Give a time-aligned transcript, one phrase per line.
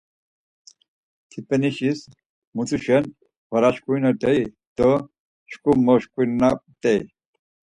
[1.29, 1.99] Tipenişis
[2.55, 3.05] mutişen
[3.51, 4.41] var aşǩurinert̆ey
[4.77, 4.91] do
[5.51, 7.01] şǩu moşǩurinamt̆ey.